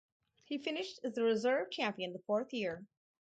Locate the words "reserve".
1.21-1.69